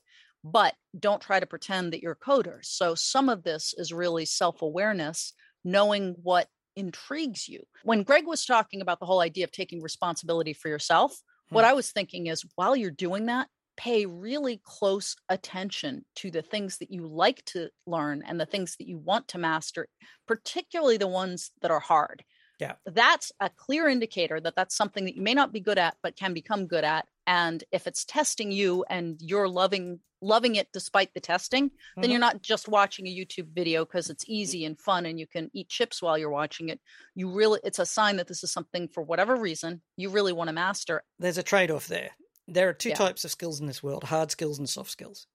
[0.42, 2.58] But don't try to pretend that you're a coder.
[2.62, 5.32] So some of this is really self awareness,
[5.64, 7.64] knowing what intrigues you.
[7.82, 11.54] When Greg was talking about the whole idea of taking responsibility for yourself, hmm.
[11.54, 16.42] what I was thinking is while you're doing that, pay really close attention to the
[16.42, 19.88] things that you like to learn and the things that you want to master,
[20.26, 22.24] particularly the ones that are hard.
[22.58, 22.74] Yeah.
[22.86, 26.16] That's a clear indicator that that's something that you may not be good at but
[26.16, 31.12] can become good at and if it's testing you and you're loving loving it despite
[31.12, 32.00] the testing mm-hmm.
[32.00, 35.26] then you're not just watching a YouTube video because it's easy and fun and you
[35.26, 36.80] can eat chips while you're watching it
[37.14, 40.48] you really it's a sign that this is something for whatever reason you really want
[40.48, 42.10] to master there's a trade-off there
[42.48, 42.94] there are two yeah.
[42.94, 45.26] types of skills in this world hard skills and soft skills.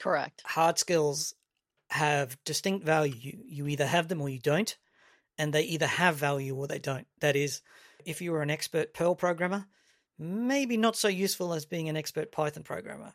[0.00, 0.42] Correct.
[0.44, 1.34] Hard skills
[1.88, 3.14] have distinct value.
[3.16, 4.76] You, you either have them or you don't,
[5.38, 7.06] and they either have value or they don't.
[7.20, 7.62] That is,
[8.04, 9.66] if you are an expert Perl programmer,
[10.18, 13.12] maybe not so useful as being an expert Python programmer.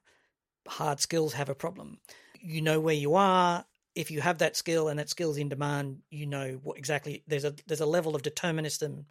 [0.68, 2.00] Hard skills have a problem.
[2.40, 3.66] You know where you are.
[3.96, 7.44] If you have that skill and that skill's in demand, you know what exactly there's
[7.44, 9.08] a there's a level of determinism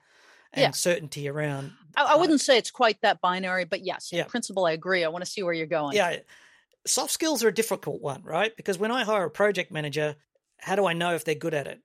[0.52, 0.70] and yeah.
[0.70, 1.72] certainty around.
[1.96, 4.24] I, I, wouldn't say it's quite that binary, but yes, yeah.
[4.24, 5.04] principle, I agree.
[5.04, 5.96] I want to see where you're going.
[5.96, 6.16] Yeah.
[6.87, 8.56] Soft skills are a difficult one, right?
[8.56, 10.16] Because when I hire a project manager,
[10.58, 11.80] how do I know if they're good at it?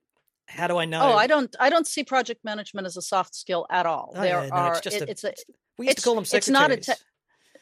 [0.46, 1.00] How do I know?
[1.00, 1.54] Oh, I don't.
[1.58, 4.12] I don't see project management as a soft skill at all.
[4.14, 4.72] Oh, there yeah, no, are.
[4.72, 5.34] It's, just it, a, it's a.
[5.78, 6.78] We used to call them secretaries.
[6.78, 6.98] It's not a.
[6.98, 7.04] Te-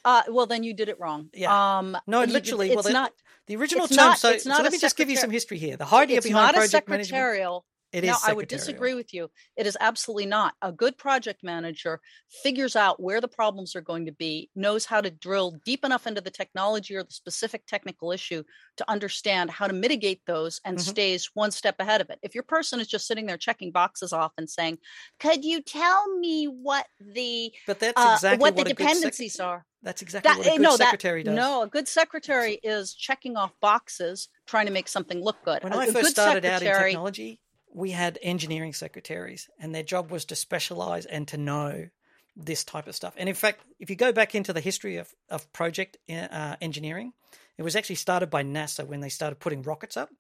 [0.05, 1.29] uh, well, then you did it wrong.
[1.33, 1.79] Yeah.
[1.79, 2.73] Um, no, literally.
[2.73, 3.13] You, it's well, not.
[3.47, 3.97] The original term.
[3.97, 5.77] Not, so, so let me just give you some history here.
[5.77, 7.63] The idea behind project management.
[7.93, 9.31] It no, I would disagree with you.
[9.57, 10.55] It is absolutely not.
[10.63, 12.01] A good project manager
[12.43, 16.07] figures out where the problems are going to be, knows how to drill deep enough
[16.07, 18.43] into the technology or the specific technical issue
[18.79, 20.91] to understand how to mitigate those and mm-hmm.
[20.91, 22.19] stays one step ahead of it.
[22.23, 24.79] If your person is just sitting there checking boxes off and saying,
[25.21, 29.67] "Could you tell me what the but that's exactly uh, what, what, the dependencies are?"
[29.83, 31.37] That's exactly that, what a eh, good no, secretary that, does.
[31.37, 35.63] No, a good secretary is checking off boxes, trying to make something look good.
[35.65, 37.41] When a, I first started out in technology,
[37.75, 41.89] we had engineering secretaries, and their job was to specialize and to know
[42.37, 43.15] this type of stuff.
[43.17, 47.13] And in fact, if you go back into the history of, of project uh, engineering,
[47.59, 50.11] it was actually started by NASA when they started putting rockets up.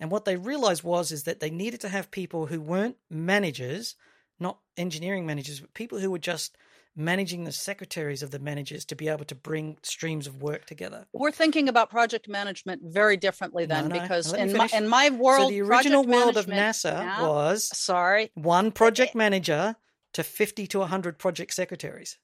[0.00, 3.94] And what they realized was is that they needed to have people who weren't managers,
[4.40, 6.56] not engineering managers, but people who were just
[6.96, 11.06] managing the secretaries of the managers to be able to bring streams of work together.
[11.12, 14.02] We're thinking about project management very differently then, no, no.
[14.02, 18.70] because in my, in my world, so the original world of NASA was sorry one
[18.70, 19.76] project manager
[20.12, 22.18] to fifty to hundred project secretaries.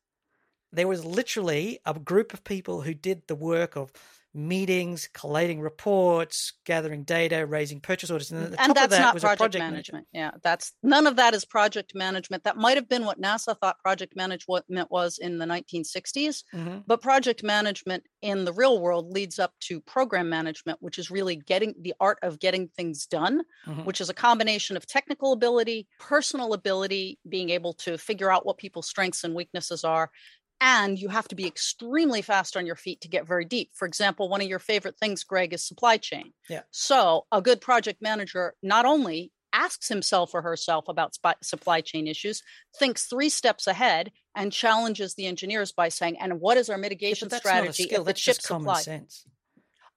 [0.73, 3.93] There was literally a group of people who did the work of
[4.33, 9.63] meetings, collating reports, gathering data, raising purchase orders, and, and that's that not project, project,
[9.63, 10.07] management.
[10.13, 10.35] Manager.
[10.35, 12.45] Yeah, that's none of that is project management.
[12.45, 16.79] That might have been what NASA thought project management was in the 1960s, mm-hmm.
[16.87, 21.37] but project management in the real world leads up to program management, which is really
[21.37, 23.83] getting the art of getting things done, mm-hmm.
[23.83, 28.59] which is a combination of technical ability, personal ability, being able to figure out what
[28.59, 30.11] people's strengths and weaknesses are,
[30.61, 33.71] and you have to be extremely fast on your feet to get very deep.
[33.75, 36.33] For example, one of your favorite things, Greg, is supply chain.
[36.49, 36.63] Yeah.
[36.71, 42.43] So a good project manager not only asks himself or herself about supply chain issues,
[42.79, 47.29] thinks three steps ahead, and challenges the engineers by saying, "And what is our mitigation
[47.31, 49.27] yeah, strategy if the that's chip supply?" Sense.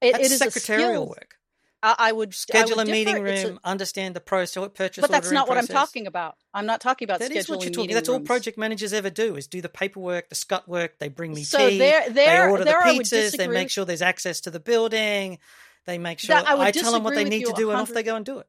[0.02, 1.36] It, that's it is secretarial work.
[1.84, 5.02] I, would schedule I would a meeting room, a, understand the process, purchase.
[5.02, 5.70] But that's not what process.
[5.70, 6.38] I'm talking about.
[6.54, 7.36] I'm not talking about that scheduling.
[7.36, 7.94] Is what you're talking.
[7.94, 11.00] That's all project managers ever do: is do the paperwork, the scut work.
[11.00, 11.78] They bring me so tea.
[11.78, 13.36] There, there, they order the pizzas.
[13.36, 15.40] They make sure there's access to the building.
[15.86, 17.90] They make sure that, I, I tell them what they need to do, and off
[17.90, 18.48] they go and do it.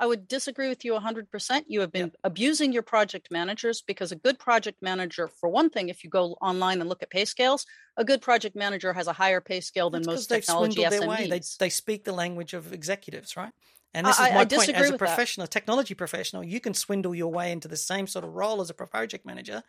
[0.00, 1.64] I would disagree with you 100%.
[1.68, 5.90] You have been abusing your project managers because a good project manager, for one thing,
[5.90, 7.66] if you go online and look at pay scales,
[7.98, 11.28] a good project manager has a higher pay scale than That's most technology SMEs.
[11.28, 13.52] They, they speak the language of executives, right?
[13.92, 14.52] And this I- is my I point.
[14.52, 14.98] As a with that.
[14.98, 18.70] professional, technology professional, you can swindle your way into the same sort of role as
[18.70, 19.62] a project manager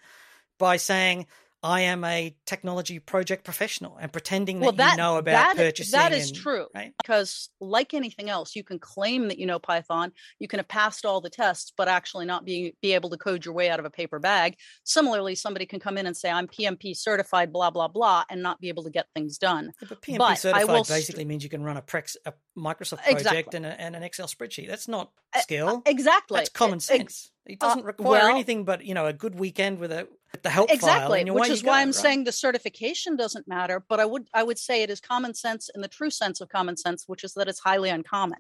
[0.58, 1.28] by saying,
[1.64, 5.56] I am a technology project professional and pretending that, well, that you know about that-
[5.58, 5.92] purchasing.
[5.92, 6.94] that is and- true Right?
[7.02, 11.06] because, like anything else, you can claim that you know Python, you can have passed
[11.06, 13.86] all the tests, but actually not be be able to code your way out of
[13.86, 14.56] a paper bag.
[14.86, 18.60] Similarly, somebody can come in and say, "I'm PMP certified," blah blah blah, and not
[18.60, 19.72] be able to get things done.
[19.82, 23.04] Yeah, But PMP But certified will basically means you can run a, Prex, a Microsoft
[23.04, 23.58] project Exactly.
[23.58, 24.68] and, a, and an Excel spreadsheet.
[24.68, 25.84] That's not Uh, skill.
[25.86, 27.32] Exactly, That's common It- sense.
[27.46, 30.08] It doesn't uh, require well- anything but you know a good weekend with a
[30.44, 31.96] the help exactly which is why go, i'm right?
[31.96, 35.70] saying the certification doesn't matter but i would i would say it is common sense
[35.76, 38.40] in the true sense of common sense which is that it's highly uncommon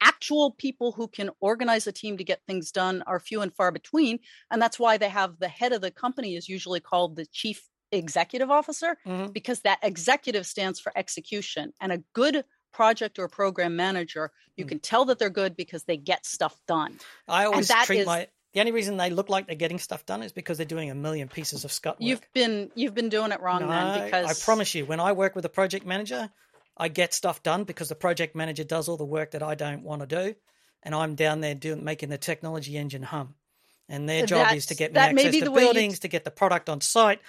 [0.00, 3.70] actual people who can organize a team to get things done are few and far
[3.72, 4.18] between
[4.50, 7.68] and that's why they have the head of the company is usually called the chief
[7.92, 9.32] executive officer Mhm.
[9.32, 14.68] because that executive stands for execution and a good project or program manager you Mm.
[14.68, 18.06] can tell that they're good because they get stuff done I always that treat is-
[18.06, 20.90] my the only reason they look like they're getting stuff done is because they're doing
[20.90, 22.08] a million pieces of scut work.
[22.08, 25.12] you've been you've been doing it wrong No, then because I promise you, when I
[25.12, 26.30] work with a project manager,
[26.76, 29.82] I get stuff done because the project manager does all the work that I don't
[29.82, 30.34] want to do,
[30.82, 33.34] and I'm down there doing making the technology engine hum.
[33.88, 36.24] And their job is to get me access to the way you- buildings, to get
[36.24, 37.20] the product on site,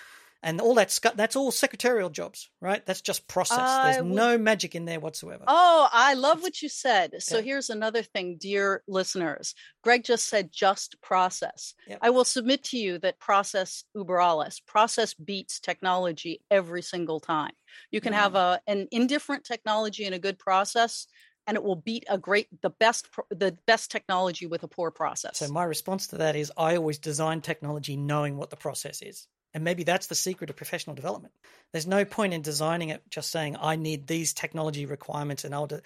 [0.43, 2.85] and all that's That's all secretarial jobs, right?
[2.85, 3.57] That's just process.
[3.59, 5.45] I There's no magic in there whatsoever.
[5.47, 7.23] Oh, I love what you said.
[7.23, 7.43] So Yeah.
[7.43, 9.55] here's another thing, dear listeners.
[9.83, 11.73] Greg just said just process.
[12.01, 14.59] I will submit to you that process uber alles.
[14.59, 17.53] Process beats technology every single time.
[17.89, 18.37] You can have mm.
[18.37, 21.07] a an indifferent technology and a good process,
[21.47, 25.37] and it will beat a great the best the best technology with a poor process.
[25.37, 29.27] So my response to that is I always design technology knowing what the process is.
[29.53, 31.33] And maybe that's the secret of professional development.
[31.71, 35.67] There's no point in designing it just saying I need these technology requirements and I'll
[35.67, 35.79] do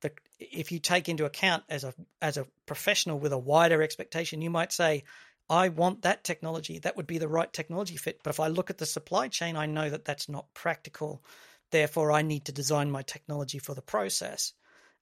[0.00, 4.42] the if you take into account as a as a professional with a wider expectation,
[4.42, 5.04] you might say,
[5.48, 6.78] I want that technology.
[6.78, 8.20] That would be the right technology fit.
[8.22, 11.22] But if I look at the supply chain, I know that that's not practical.
[11.70, 14.52] Therefore, I need to design my technology for the process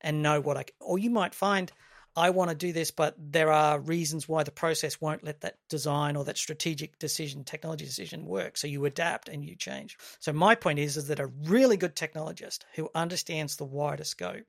[0.01, 0.65] and know what I.
[0.81, 1.71] Or you might find
[2.15, 5.57] I want to do this, but there are reasons why the process won't let that
[5.69, 8.57] design or that strategic decision, technology decision work.
[8.59, 9.97] So you adapt and you change.
[10.21, 14.45] So my point is, is that a really good technologist who understands the wider scope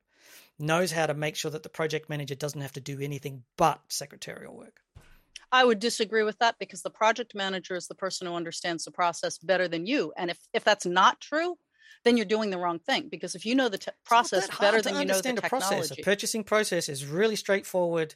[0.58, 3.80] knows how to make sure that the project manager doesn't have to do anything but
[3.88, 4.80] secretarial work.
[5.50, 8.90] I would disagree with that because the project manager is the person who understands the
[8.90, 10.12] process better than you.
[10.16, 11.56] And if if that's not true,
[12.04, 14.60] then you're doing the wrong thing because if you know the te- process It's not
[14.60, 15.70] that better than you know the process.
[15.70, 16.02] technology.
[16.02, 18.14] A purchasing process is really straightforward.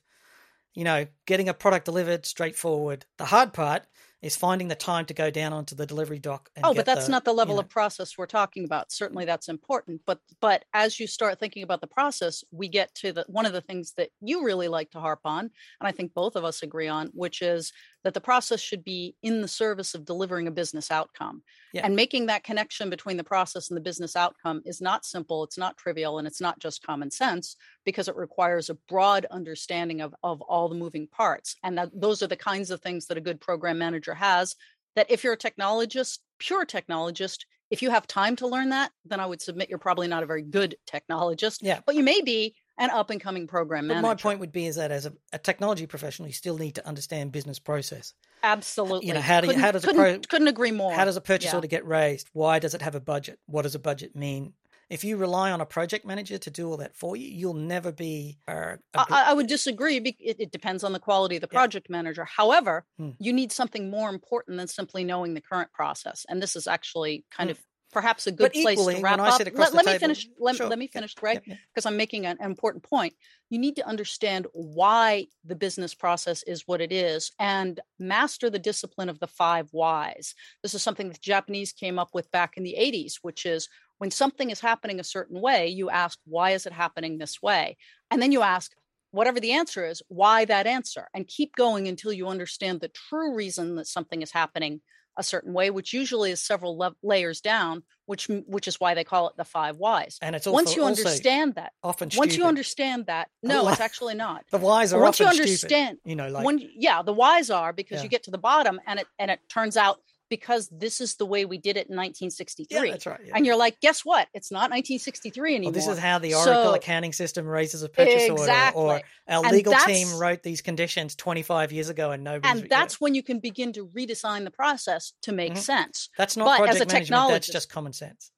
[0.74, 3.07] You know, getting a product delivered, straightforward.
[3.16, 3.87] The hard part
[4.20, 6.51] is finding the time to go down onto the delivery dock.
[6.57, 8.90] And oh, but that's the, not the level you know, of process we're talking about.
[8.90, 10.01] Certainly that's important.
[10.07, 13.53] But but as you start thinking about the process, we get to the one of
[13.53, 16.62] the things that you really like to harp on, and I think both of us
[16.62, 17.72] agree on, which is
[18.05, 21.43] that the process should be in the service of delivering a business outcome.
[21.73, 21.85] Yeah.
[21.85, 25.59] And making that connection between the process and the business outcome is not simple, it's
[25.59, 30.15] not trivial, and it's not just common sense because it requires a broad understanding of,
[30.23, 31.57] of all the moving parts.
[31.63, 34.55] And that those are the kinds of things that a good program manager has.
[34.97, 39.21] That if you're a technologist, pure technologist, if you have time to learn that, then
[39.21, 41.81] I would submit you're probably not a very good technologist, Yeah.
[41.85, 44.77] but you may be an up and coming program But my point would be is
[44.77, 48.14] that as a, a technology professional, you still need to understand business process.
[48.43, 49.09] Absolutely.
[49.11, 50.93] how do you- couldn't, how does a couldn't, pro- couldn't agree more.
[50.93, 51.57] How does a purchase Yeah.
[51.57, 52.29] order get raised?
[52.33, 53.38] Why does it have a budget?
[53.47, 54.55] What does a budget mean?
[54.91, 57.93] If you rely on a project manager to do all that for you, you'll never
[57.93, 59.99] be uh, a, I, I would disagree.
[59.99, 61.59] It, it depends on the quality of the Yeah.
[61.59, 62.25] project manager.
[62.25, 63.11] However, Hmm.
[63.19, 66.25] you need something more important than simply knowing the current process.
[66.29, 67.53] And this is actually kind Hmm.
[67.53, 67.59] of
[67.92, 69.40] perhaps a good place to wrap up.
[69.55, 70.29] Let, let me finish.
[70.38, 70.68] Let, Sure.
[70.68, 71.59] let me finish, Greg, Yep, yep.
[71.74, 73.14] because I'm making an important point.
[73.51, 78.59] You need to understand why the business process is what it is and master the
[78.59, 80.35] discipline of the five whys.
[80.62, 83.68] This is something that the Japanese came up with back in the 80s, which is
[83.98, 87.77] when something is happening a certain way, you ask, why is it happening this way?
[88.11, 88.72] And then you ask,
[89.11, 91.09] whatever the answer is, why that answer?
[91.14, 94.83] And keep going until you understand the true reason that something is happening
[95.19, 99.05] a certain way, which usually is several le- layers down, which which is why they
[99.05, 100.17] call it the five whys.
[100.23, 103.81] and it's also, Once you also understand that, often once you understand that, no, it's
[103.81, 104.45] actually not.
[104.51, 106.11] the whys are once you understand, stupid.
[106.11, 108.05] You know, like when yeah, the whys are because Yeah.
[108.05, 111.26] you get to the bottom and it and it turns out because this is the
[111.26, 112.66] way we did it in 1963.
[112.70, 112.91] yeah, 1963.
[112.91, 113.29] that's right.
[113.29, 113.37] Yeah.
[113.37, 114.29] And you're like, guess what?
[114.35, 115.70] It's not 1963 anymore.
[115.70, 118.83] Well, this is how the Oracle So- accounting system raises a purchase Exactly.
[118.83, 122.61] order, or our And legal team wrote these conditions 25 years ago, and nobody.
[122.61, 125.59] and that's when you can begin to redesign the process to make Mhm.
[125.59, 126.09] sense.
[126.16, 127.29] that's not but as project a management.
[127.31, 128.31] That's just common sense.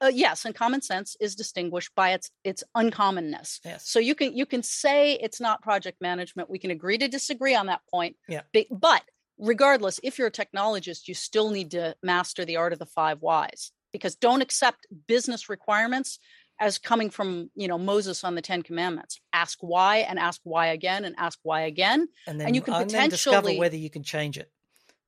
[0.00, 3.58] uh, yes, and common sense is distinguished by its its uncommonness.
[3.64, 3.88] Yes.
[3.88, 6.48] So you can you can say it's not project management.
[6.50, 8.16] We can agree to disagree on that point.
[8.28, 8.42] Yeah.
[8.70, 9.02] But
[9.38, 13.20] regardless, if you're a technologist, you still need to master the art of the five
[13.22, 16.18] whys because don't accept business requirements
[16.60, 19.20] as coming from you know Moses on the Ten Commandments.
[19.32, 22.08] Ask why and ask why again and ask why again.
[22.26, 24.50] And then And you can and then discover whether you can change it.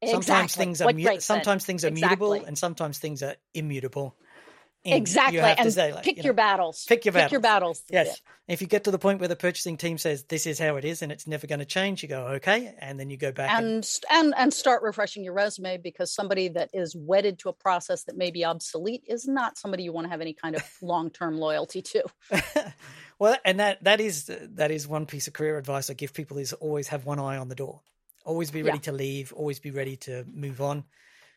[0.05, 0.65] Sometimes Exactly.
[0.65, 4.17] things are mu- sometimes things are mutable and sometimes things are immutable.
[4.85, 5.39] Exactly.
[5.39, 6.85] You and say, like, pick you your know, battles.
[6.89, 7.83] pick your Pick your battles.
[7.91, 8.21] Yes.
[8.49, 10.85] If you get to the point where the purchasing team says this is how it
[10.85, 13.51] is and it's never going to change, you go okay, and then you go back
[13.53, 17.53] and, and and and start refreshing your resume because somebody that is wedded to a
[17.53, 20.63] process that may be obsolete is not somebody you want to have any kind of
[20.83, 22.05] long-term loyalty to.
[23.19, 26.39] well, and that that is that is one piece of career advice I give people
[26.39, 27.83] is always have one eye on the door.
[28.25, 28.83] Always be ready Yeah.
[28.83, 29.33] to leave.
[29.33, 30.85] Always be ready to move on,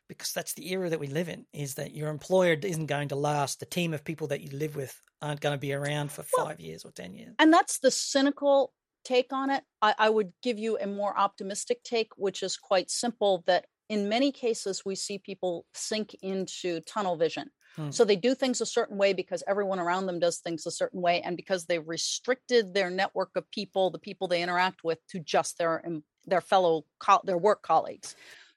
[0.07, 1.45] because that's the era that we live in.
[1.53, 3.59] Is that your employer isn't going to last.
[3.59, 6.47] The team of people that you live with aren't going to be around for Well,
[6.47, 7.35] five years or ten years.
[7.39, 8.73] And that's the cynical
[9.03, 9.63] take on it.
[9.81, 14.09] I, I would give you a more optimistic take, which is quite simple that in
[14.09, 17.49] many cases we see people sink into tunnel vision.
[17.75, 17.91] Hmm.
[17.91, 21.01] So they do things a certain way because everyone around them does things a certain
[21.01, 25.19] way, and because they've restricted their network of people, the people they interact with, to
[25.19, 25.83] just their
[26.25, 28.15] their fellow co- their work colleagues.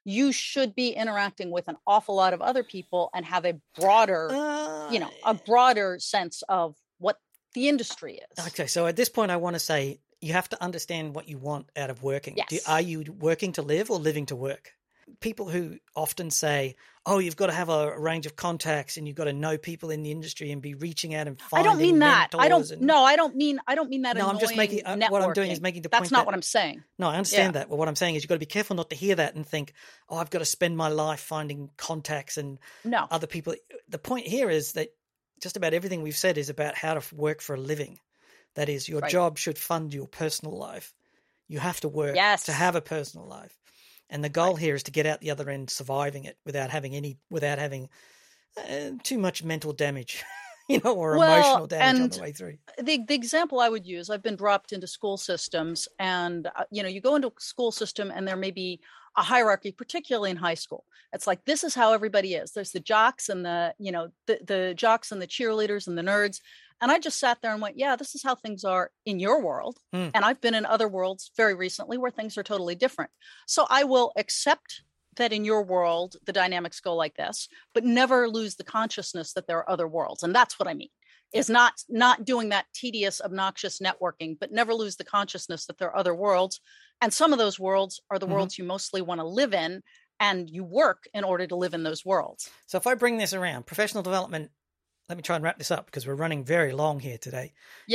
[0.09, 4.29] You should be interacting with an awful lot of other people and have a broader,
[4.89, 7.17] you know, a Uh, broader sense of what
[7.53, 8.47] the industry is.
[8.47, 11.37] Okay, so at this point, I want to say you have to understand what you
[11.37, 12.35] want out of working.
[12.35, 12.65] Do, Yes.
[12.67, 14.71] are you working to live or living to work?
[15.19, 19.15] People who often say, "Oh, you've got to have a range of contacts and you've
[19.17, 21.81] got to know people in the industry and be reaching out and finding." I don't
[21.81, 22.29] mean that.
[22.37, 22.69] I don't.
[22.69, 23.59] and- No, I don't mean.
[23.67, 24.15] I don't mean that.
[24.17, 24.81] No, I'm just making.
[24.85, 26.83] annoying Uh, what I'm doing is making the That's point not that, what I'm saying.
[26.99, 27.69] No, I understand that.
[27.69, 29.47] But what I'm saying is you've got to be careful not to hear that and
[29.47, 29.73] think,
[30.09, 33.07] "Oh, I've got to spend my life finding contacts and No.
[33.09, 33.55] other people."
[33.89, 34.89] The point here is that
[35.41, 37.99] just about everything we've said is about how to work for a living.
[38.55, 39.11] That is, your Right.
[39.11, 40.93] job should fund your personal life.
[41.47, 42.45] You have to work Yes.
[42.45, 43.57] to have a personal life,
[44.09, 46.95] and the goal here is to get out the other end surviving it without having
[46.95, 47.89] any, without having
[48.57, 50.23] uh, too much mental damage,
[50.69, 52.57] you know, or Well, emotional damage on the way through.
[52.81, 56.83] the the example I would use, I've been dropped into school systems, and uh, you
[56.83, 58.79] know, you go into a school system, and there may be
[59.17, 60.85] a hierarchy, particularly in high school.
[61.13, 62.51] It's like this is how everybody is.
[62.51, 66.03] There's the jocks and the you know the the jocks and the cheerleaders and the
[66.03, 66.39] nerds.
[66.81, 69.41] And I just sat there and went, yeah, this is how things are in your
[69.43, 69.79] world.
[69.93, 70.09] Hmm.
[70.13, 73.11] And I've been in other worlds very recently where things are totally different.
[73.47, 74.83] So I will accept
[75.15, 79.47] that in your world the dynamics go like this, but never lose the consciousness that
[79.47, 80.21] there are other worlds.
[80.23, 80.89] And that's what I mean
[81.33, 85.89] is not not doing that tedious obnoxious networking but never lose the consciousness that there
[85.89, 86.61] are other worlds
[87.01, 88.31] and some of those worlds are the Mhm.
[88.31, 89.83] worlds you mostly want to live in
[90.21, 93.33] and you work in order to live in those worlds So if I bring this
[93.33, 94.51] around, professional development.
[95.09, 97.53] Let me try and wrap this up because we're running very long here today.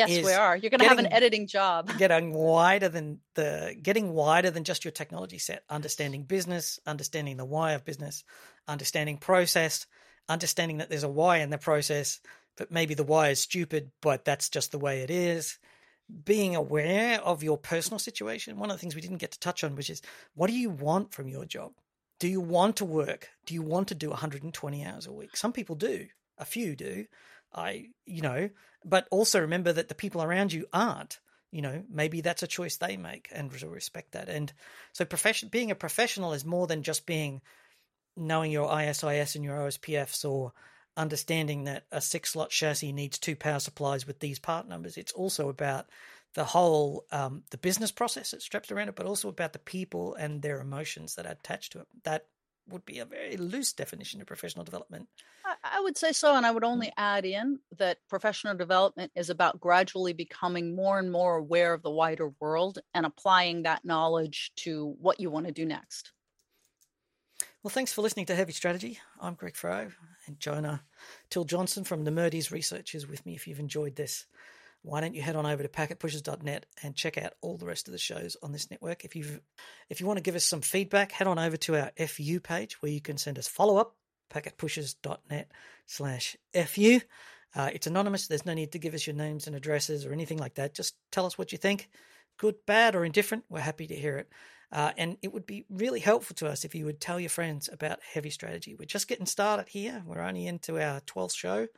[0.09, 0.57] yes we are.
[0.57, 1.91] You're going to have an editing job.
[1.99, 5.63] getting wider than the getting wider than just your technology set.
[5.69, 8.25] Understanding business understanding the why of business
[8.67, 9.87] understanding process
[10.29, 12.21] understanding that there's a why in the process
[12.57, 15.59] but maybe the why is stupid but that's just the way it is.
[16.25, 18.59] Being aware of your personal situation.
[18.59, 20.01] One of the things we didn't get to touch on which is
[20.35, 21.73] what do you want from your job?
[22.21, 23.29] Do you want to work?
[23.45, 25.37] Do you want to do 120 hours a week?
[25.37, 26.07] Some people do
[26.39, 27.05] a few do
[27.55, 28.49] i you know
[28.85, 31.21] but also remember that the people around you aren't
[31.53, 34.29] you know maybe that's a choice they make and respect that.
[34.29, 34.53] And
[34.93, 37.43] so profession being a professional is more than just being
[38.17, 40.53] knowing your IS-IS and your OSPFs or
[40.97, 44.97] understanding that a six slot chassis needs two power supplies with these part numbers.
[44.97, 45.87] It's also about
[46.35, 50.15] the whole um, the business process that straps around it but also about the people
[50.15, 51.87] and their emotions that are attached to it.
[52.05, 52.27] That
[52.69, 55.09] would be a very loose definition of professional development
[55.65, 59.61] I, would say so and i would only add in that professional development is about
[59.61, 64.95] gradually becoming more and more aware of the wider world and applying that knowledge to
[65.01, 66.13] what you want to do next
[67.63, 68.99] Well, thanks for listening to Heavy Strategy.
[69.21, 69.93] I'm Greg Ferro,
[70.27, 70.79] and Johna uh,
[71.31, 73.35] Till Johnson from Nemertes Research is with me.
[73.35, 74.27] If you've enjoyed this,
[74.83, 77.93] why don't you head on over to packetpushers.net and check out all the rest of
[77.93, 79.05] the shows on this network.
[79.05, 79.41] If you
[79.89, 82.83] if you want to give us some feedback, head on over to our FU page
[82.83, 83.97] where you can send us follow up
[84.33, 85.51] packetpushers.net
[85.87, 87.01] slash FU.
[87.55, 88.27] Uh, it's anonymous.
[88.27, 90.75] There's no need to give us your names and addresses or anything like that.
[90.75, 91.89] Just tell us what you think,
[92.39, 93.45] good, bad, or indifferent.
[93.51, 94.29] We're happy to hear it.
[94.73, 97.69] Uh, and it would be really helpful to us if you would tell your friends
[97.71, 98.75] about Heavy Strategy.
[98.75, 100.03] We're just getting started here.
[100.07, 101.69] We're only into our 12th show.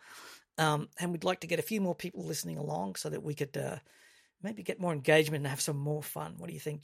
[0.58, 3.34] Um, and we'd like to get a few more people listening along so that we
[3.34, 3.76] could uh,
[4.42, 6.34] maybe get more engagement and have some more fun.
[6.38, 6.82] What do you think,